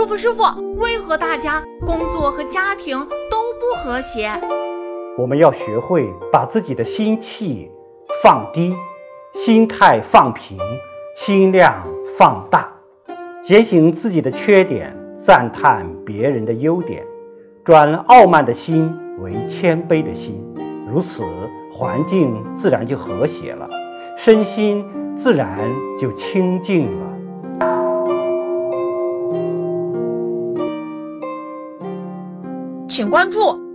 [0.00, 0.42] 师傅，师傅，
[0.76, 4.30] 为何大家工作和家庭都不和谐？
[5.18, 7.70] 我们要学会把自己的心气
[8.22, 8.72] 放低，
[9.34, 10.56] 心态放平，
[11.14, 11.86] 心量
[12.16, 12.72] 放大，
[13.42, 17.04] 觉醒自己的缺点，赞叹别人的优点，
[17.62, 20.42] 转傲慢的心为谦卑的心，
[20.88, 21.22] 如此
[21.70, 23.68] 环境自然就和谐了，
[24.16, 24.82] 身心
[25.14, 25.58] 自然
[25.98, 27.19] 就清净了。
[32.90, 33.69] 请关注。